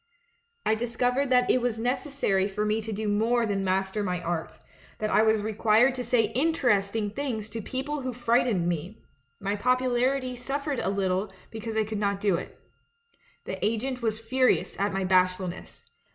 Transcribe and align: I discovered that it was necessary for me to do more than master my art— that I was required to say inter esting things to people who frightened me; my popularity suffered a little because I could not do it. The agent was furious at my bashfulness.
I 0.65 0.73
discovered 0.73 1.29
that 1.29 1.51
it 1.51 1.61
was 1.61 1.79
necessary 1.79 2.47
for 2.47 2.65
me 2.65 2.81
to 2.81 2.91
do 2.91 3.07
more 3.07 3.45
than 3.45 3.63
master 3.63 4.01
my 4.01 4.19
art— 4.19 4.57
that 4.97 5.11
I 5.11 5.21
was 5.21 5.43
required 5.43 5.93
to 5.93 6.03
say 6.03 6.31
inter 6.33 6.69
esting 6.71 7.13
things 7.15 7.51
to 7.51 7.61
people 7.61 8.01
who 8.01 8.11
frightened 8.11 8.67
me; 8.67 9.03
my 9.39 9.55
popularity 9.55 10.35
suffered 10.35 10.79
a 10.79 10.89
little 10.89 11.31
because 11.51 11.77
I 11.77 11.83
could 11.83 11.99
not 11.99 12.19
do 12.19 12.33
it. 12.33 12.59
The 13.45 13.63
agent 13.63 14.01
was 14.01 14.19
furious 14.19 14.75
at 14.79 14.91
my 14.91 15.03
bashfulness. 15.03 15.85